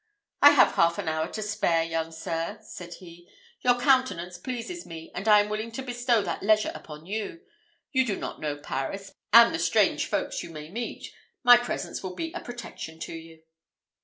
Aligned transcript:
"I 0.41 0.53
have 0.53 0.71
half 0.71 0.97
an 0.97 1.07
hour 1.07 1.27
to 1.27 1.43
spare, 1.43 1.83
young 1.83 2.11
sir," 2.11 2.57
said 2.63 2.95
he; 2.95 3.29
"your 3.61 3.79
countenance 3.79 4.39
pleases 4.39 4.83
me, 4.83 5.11
and 5.13 5.27
I 5.27 5.41
am 5.41 5.47
willing 5.47 5.71
to 5.73 5.83
bestow 5.83 6.23
that 6.23 6.41
leisure 6.41 6.71
upon 6.73 7.05
you. 7.05 7.41
You 7.91 8.03
do 8.07 8.15
not 8.15 8.41
know 8.41 8.57
Paris, 8.57 9.11
and 9.31 9.53
the 9.53 9.59
strange 9.59 10.07
folks 10.07 10.41
you 10.41 10.49
may 10.49 10.71
meet; 10.71 11.13
my 11.43 11.55
presence 11.55 12.01
will 12.01 12.15
be 12.15 12.33
a 12.33 12.39
protection 12.39 12.99
to 13.01 13.13
you." 13.13 13.43